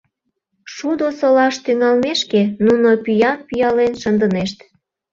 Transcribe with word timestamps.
Шудо 0.73 1.05
солаш 1.19 1.55
тӱҥалмешке, 1.63 2.41
нуно 2.65 2.89
пӱям 3.03 3.37
пӱялен 3.47 3.93
шындынешт. 4.01 4.57